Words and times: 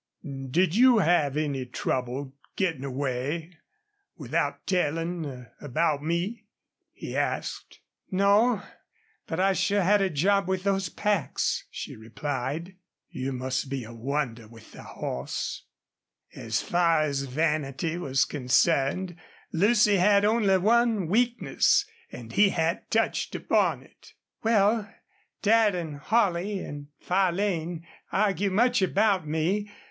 "Did 0.49 0.75
you 0.75 0.97
have 0.97 1.37
any 1.37 1.67
trouble 1.67 2.33
gettin' 2.55 2.83
away, 2.83 3.59
without 4.17 4.65
tellin' 4.65 5.45
about 5.61 6.01
me?" 6.01 6.47
he 6.91 7.15
asked. 7.15 7.81
"No. 8.09 8.63
But 9.27 9.39
I 9.39 9.53
sure 9.53 9.83
had 9.83 10.01
a 10.01 10.09
job 10.09 10.47
with 10.47 10.63
those 10.63 10.89
packs," 10.89 11.65
she 11.69 11.95
replied. 11.95 12.77
"You 13.11 13.31
must 13.31 13.69
be 13.69 13.83
a 13.83 13.93
wonder 13.93 14.47
with 14.47 14.73
a 14.73 14.81
horse." 14.81 15.65
As 16.33 16.63
far 16.63 17.01
as 17.03 17.21
vanity 17.25 17.99
was 17.99 18.25
concerned 18.25 19.15
Lucy 19.51 19.97
had 19.97 20.25
only 20.25 20.57
one 20.57 21.09
weakness 21.09 21.85
and 22.11 22.33
he 22.33 22.49
had 22.49 22.89
touched 22.89 23.35
upon 23.35 23.83
it. 23.83 24.13
"Well, 24.41 24.91
Dad 25.43 25.75
and 25.75 25.97
Holley 25.97 26.57
and 26.61 26.87
Farlane 26.99 27.85
argue 28.11 28.49
much 28.49 28.81
about 28.81 29.27
me. 29.27 29.69